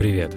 [0.00, 0.34] Привет!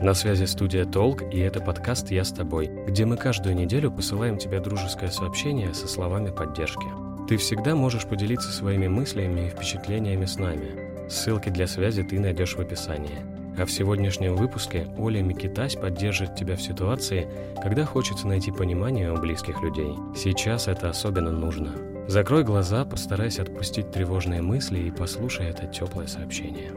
[0.00, 4.38] На связи студия Толк, и это подкаст «Я с тобой», где мы каждую неделю посылаем
[4.38, 6.88] тебе дружеское сообщение со словами поддержки.
[7.28, 11.08] Ты всегда можешь поделиться своими мыслями и впечатлениями с нами.
[11.08, 13.22] Ссылки для связи ты найдешь в описании.
[13.56, 17.28] А в сегодняшнем выпуске Оля Микитась поддержит тебя в ситуации,
[17.62, 19.94] когда хочется найти понимание у близких людей.
[20.16, 21.70] Сейчас это особенно нужно.
[22.08, 26.72] Закрой глаза, постарайся отпустить тревожные мысли и послушай это теплое сообщение.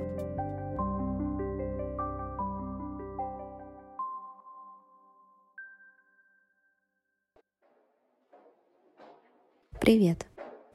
[9.88, 10.26] Привет!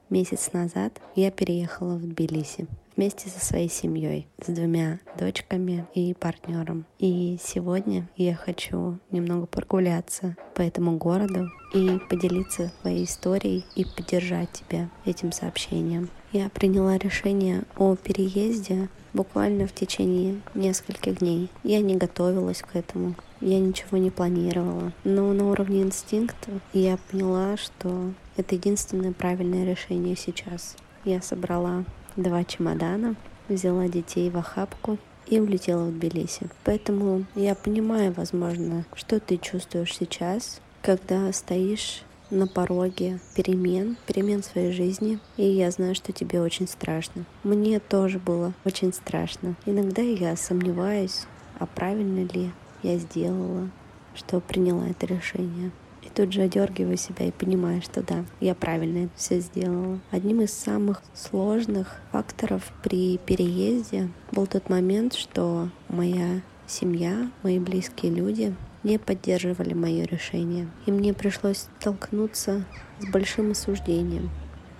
[0.09, 2.65] Месяц назад я переехала в Тбилиси
[2.97, 6.87] вместе со своей семьей, с двумя дочками и партнером.
[6.97, 14.51] И сегодня я хочу немного прогуляться по этому городу и поделиться своей историей и поддержать
[14.51, 16.09] тебя этим сообщением.
[16.31, 21.49] Я приняла решение о переезде буквально в течение нескольких дней.
[21.61, 24.91] Я не готовилась к этому, я ничего не планировала.
[25.03, 30.75] Но на уровне инстинкта я поняла, что это единственное правильное решение сейчас.
[31.05, 31.85] Я собрала
[32.15, 33.15] два чемодана,
[33.47, 36.49] взяла детей в охапку и улетела в Тбилиси.
[36.63, 44.71] Поэтому я понимаю, возможно, что ты чувствуешь сейчас, когда стоишь на пороге перемен, перемен своей
[44.71, 47.25] жизни, и я знаю, что тебе очень страшно.
[47.43, 49.55] Мне тоже было очень страшно.
[49.65, 51.25] Иногда я сомневаюсь,
[51.59, 52.51] а правильно ли
[52.81, 53.69] я сделала,
[54.15, 55.71] что приняла это решение.
[56.05, 59.99] И тут же одергиваю себя и понимаю, что да, я правильно это все сделала.
[60.11, 68.11] Одним из самых сложных факторов при переезде был тот момент, что моя семья, мои близкие
[68.11, 68.53] люди
[68.83, 70.67] не поддерживали мое решение.
[70.85, 72.65] И мне пришлось столкнуться
[72.99, 74.29] с большим осуждением.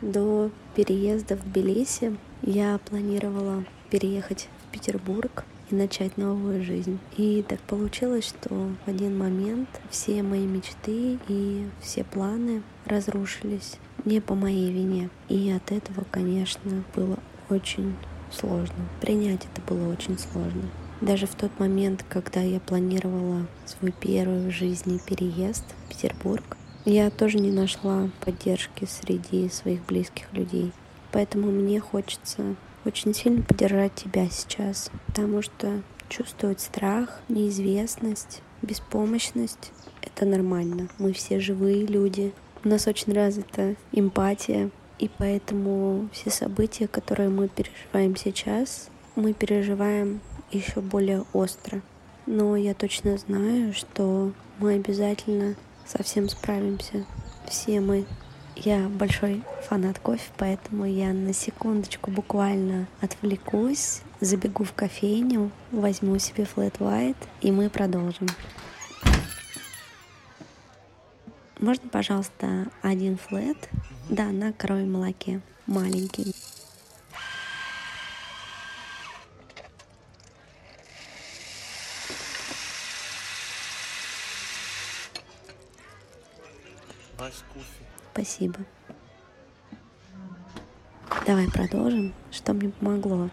[0.02, 6.98] До переезда в Тбилиси я планировала переехать в Петербург и начать новую жизнь.
[7.16, 14.20] И так получилось, что в один момент все мои мечты и все планы разрушились не
[14.20, 15.12] по моей вине.
[15.30, 17.20] И от этого, конечно, было
[17.52, 17.96] очень
[18.32, 18.74] сложно.
[19.00, 20.64] Принять это было очень сложно.
[21.00, 27.12] Даже в тот момент, когда я планировала свой первый в жизни переезд в Петербург, я
[27.12, 30.72] тоже не нашла поддержки среди своих близких людей.
[31.12, 32.56] Поэтому мне хочется
[32.86, 39.72] очень сильно поддержать тебя сейчас, потому что чувствовать страх, неизвестность, беспомощность—
[40.02, 40.90] это нормально.
[41.00, 42.34] Мы все живые люди.
[42.64, 50.22] У нас очень развита эмпатия, и поэтому все события, которые мы переживаем сейчас, мы переживаем
[50.52, 51.82] еще более остро.
[52.26, 55.56] Но я точно знаю, что мы обязательно
[55.86, 57.06] совсем справимся.
[57.48, 58.06] Все мы.
[58.56, 66.46] Я большой фанат кофе, поэтому я на секундочку буквально отвлекусь, забегу в кофейню, возьму себе
[66.46, 68.28] флэт white, и мы продолжим.
[71.60, 73.58] Можно, пожалуйста, один флэт?
[74.10, 75.42] Да, на коровьем молоке.
[75.66, 76.34] Маленький.
[88.14, 88.60] Спасибо.
[91.26, 92.14] Давай продолжим.
[92.32, 93.30] Что мне помогло?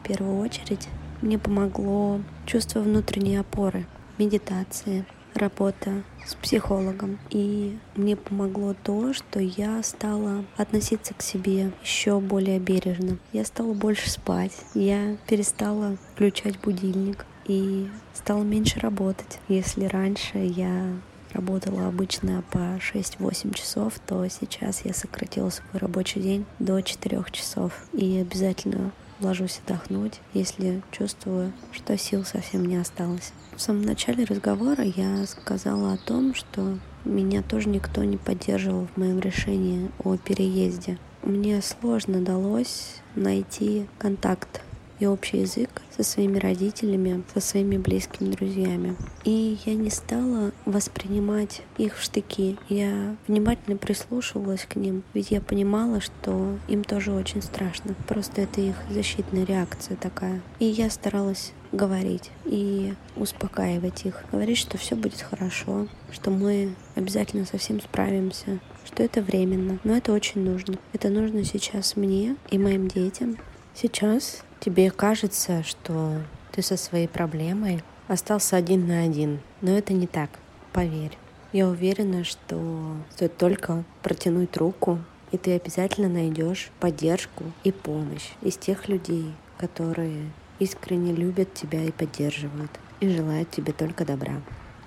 [0.00, 0.88] В первую очередь
[1.22, 3.86] мне помогло чувство внутренней опоры,
[4.18, 7.20] медитация, работа с психологом.
[7.30, 13.18] И мне помогло то, что я стала относиться к себе еще более бережно.
[13.32, 14.52] Я стала больше спать.
[14.74, 19.38] Я перестала включать будильник и стала меньше работать.
[19.46, 20.96] Если раньше я
[21.36, 27.72] работала обычно по 6-8 часов, то сейчас я сократила свой рабочий день до 4 часов.
[27.92, 33.32] И обязательно ложусь отдохнуть, если чувствую, что сил совсем не осталось.
[33.54, 38.96] В самом начале разговора я сказала о том, что меня тоже никто не поддерживал в
[38.98, 40.98] моем решении о переезде.
[41.22, 44.62] Мне сложно далось найти контакт
[44.98, 48.96] и общий язык со своими родителями, со своими близкими друзьями.
[49.24, 52.56] И я не стала воспринимать их в штыки.
[52.68, 57.94] Я внимательно прислушивалась к ним, ведь я понимала, что им тоже очень страшно.
[58.06, 60.42] Просто это их защитная реакция такая.
[60.58, 67.44] И я старалась говорить и успокаивать их, говорить, что все будет хорошо, что мы обязательно
[67.44, 70.76] со всем справимся, что это временно, но это очень нужно.
[70.92, 73.36] Это нужно сейчас мне и моим детям.
[73.74, 76.22] Сейчас Тебе кажется, что
[76.52, 80.30] ты со своей проблемой остался один на один, но это не так,
[80.72, 81.16] поверь.
[81.52, 84.98] Я уверена, что стоит только протянуть руку,
[85.32, 91.90] и ты обязательно найдешь поддержку и помощь из тех людей, которые искренне любят тебя и
[91.90, 92.70] поддерживают,
[93.00, 94.40] и желают тебе только добра.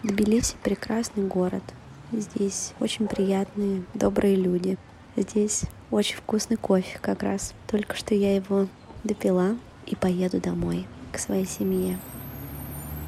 [0.03, 1.63] Тбилиси— прекрасный город.
[2.11, 4.77] Здесь очень приятные, добрые люди.
[5.15, 7.53] Здесь очень вкусный кофе как раз.
[7.67, 8.67] Только что я его
[9.03, 9.55] допила
[9.85, 11.97] и поеду домой к своей семье.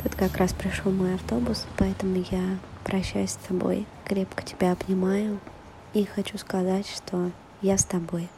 [0.03, 5.39] Тут как раз пришел мой автобус, поэтому я прощаюсь с тобой, крепко тебя обнимаю
[5.93, 8.29] и хочу сказать, что я с тобой.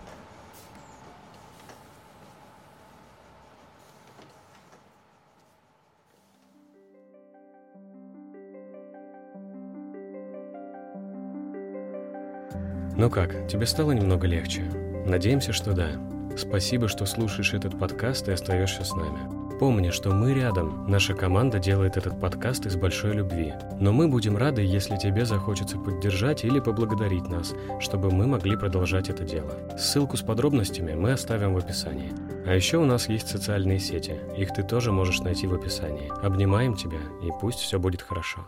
[12.96, 14.62] Ну как, тебе стало немного легче?
[15.06, 16.00] Надеемся, что да.
[16.36, 19.44] Спасибо, что слушаешь этот подкаст и остаешься с нами.
[19.60, 20.90] Помни, что мы рядом.
[20.90, 23.54] Наша команда делает этот подкаст из большой любви.
[23.80, 29.10] Но мы будем рады, если тебе захочется поддержать или поблагодарить нас, чтобы мы могли продолжать
[29.10, 29.54] это дело.
[29.78, 32.12] Ссылку с подробностями мы оставим в описании.
[32.46, 34.16] А еще у нас есть социальные сети.
[34.36, 36.12] Их ты тоже можешь найти в описании.
[36.26, 38.48] Обнимаем тебя, и пусть все будет хорошо.